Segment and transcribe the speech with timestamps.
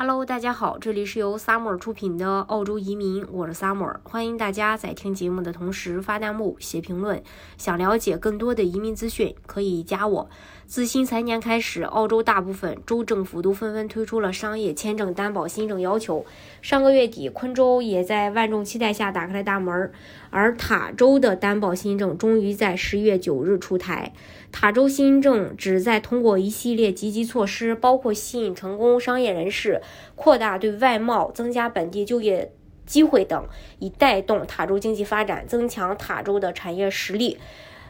[0.00, 7.20] Hello，大家好，这里是由 Summer 出品的澳洲移民，我是 Summer，欢迎大家在听节目的同时发弹幕、写评论。
[7.56, 10.30] 想了解更多的移民资讯，可以加我。
[10.66, 16.24] 自新财年开始，澳洲大部分州政府都纷纷推出了商业签证担保新政要求。
[16.62, 19.90] 上个月底，昆州也在万众期待下打开了大门，
[20.30, 24.12] 而塔州的担保新政终于在十一月九日出台。
[24.52, 29.80] 塔州新政旨在通过一系列积极措施，包括吸引成功商业人士、
[30.14, 32.52] 扩大对外贸、增加本地就业
[32.86, 33.46] 机会等，
[33.78, 37.38] 以带动塔州经济发展，增强塔州的产业实力。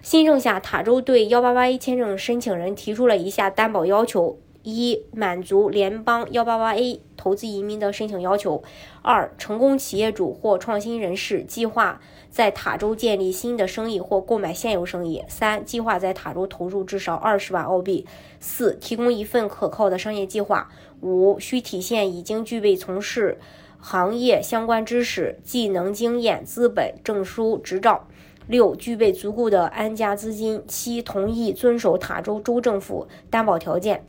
[0.01, 8.63] 新政下，塔州对幺八八一签证申请人提出了一下担保要求：一、满足联邦幺八八 A 投资移民的申请要求；
[9.03, 12.01] 二、成功企业主或创新人士计划
[12.31, 18.05] 在塔州建立新的生意或购买现有生意；三、计划在塔州投入至少二十万澳币；
[18.39, 20.69] 四、提供一份可靠的商业计划；
[21.01, 23.39] 五、需体现已经具备从事
[23.81, 28.07] 行业相关知识、技能、经验、资本、证书、执照。
[28.47, 34.07] 六、具备足够的安家资金；七、同意遵守塔州州政府担保条件。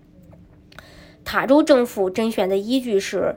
[1.23, 3.35] 塔州政府甄选的依据是，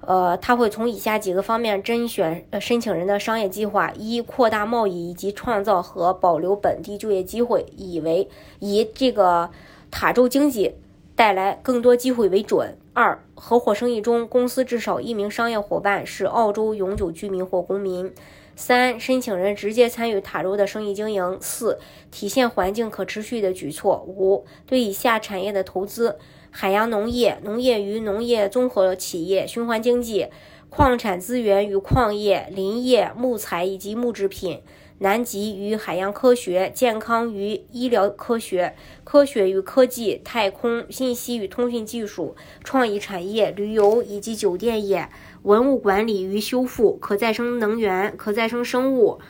[0.00, 8.28] 呃，他会从以下几个方面甄选呃申请人的商业计划：一、扩大贸易以及创造和保留本地就业机会，以为
[8.58, 9.50] 以这个
[9.90, 10.74] 塔州经济
[11.20, 18.10] 带来更多机会为准；二、合伙生意中公司至少一名商业伙伴是澳洲永久居民或公民。
[18.56, 21.36] 三、申请人直接参与塔州的生意经营。
[21.42, 21.78] 四、
[22.10, 24.02] 体现环境可持续的举措。
[24.08, 26.16] 五、对以下产业的投资：
[26.50, 30.28] 海洋农业、农业与农业综合企业、循环经济、
[30.70, 34.62] 矿产资源与矿业、林业、木材以及木制品。
[35.02, 45.08] 南极与海洋科学、健康与医疗科学、科学与科技、太空、信息与通讯技术、创意产业、旅游以及酒店业、
[45.44, 49.20] 文物管理与修复、可再生能源、可再生生物、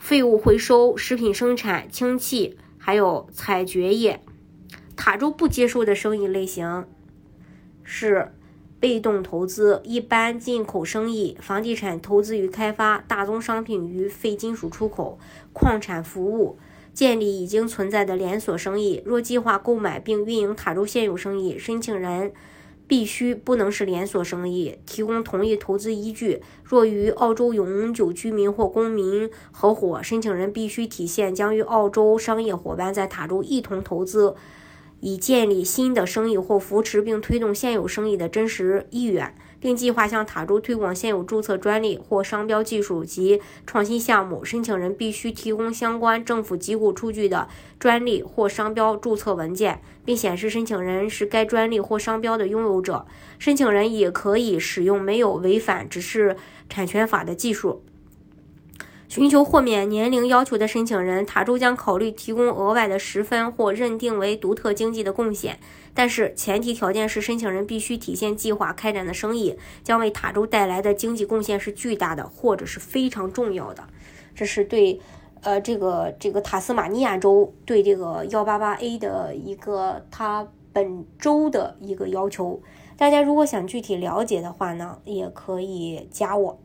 [0.00, 4.20] 废物回收、食品生产、氢气，还有采掘业。
[4.96, 6.88] 塔州不接受的生意类型
[7.84, 8.32] 是。
[8.80, 15.18] 被动投资、一般进口生意、房地产投资与开发、大宗商品与非金属出口、
[15.52, 16.58] 矿产服务、
[16.94, 19.02] 建立已经存在的连锁生意。
[19.04, 22.32] 若计划购买并运营塔州现有生意，申请人
[22.86, 24.78] 必须不能是连锁生意。
[24.86, 34.34] 提供同意投资依据：若与澳洲永久居民或公民合伙，申请人必须体现将与澳洲商业伙伴在塔州一同投资。
[35.00, 44.44] 以建立新的生意或扶持并推动现有生意的真实意愿，并计划向塔州推广现有注册专利或商标技术及创新项目。
[44.44, 53.06] 申请人必须提供相关政府机构出具的专利或商标注册文件，并显示申请人是该专利或商标的拥有者。
[53.38, 56.36] 申请人也可以使用没有违反指示
[56.68, 57.82] 产权法的技术。
[59.10, 65.58] 寻求豁免年龄要求的申请人，塔州将考虑提供额外的十分或认定为独特经济的贡献，
[65.92, 73.82] 但是前提条件是申请人必须体现计划开展的生意将为塔州带来的经济贡献是巨大的或者是非常重要的。
[74.32, 75.00] 这是对，
[75.40, 82.62] 呃，这个这个塔斯马尼亚州对这个幺八八 A 的一个它本州的一个要求。
[82.96, 86.60] 大家如果想具体了解的话呢，也可以加我。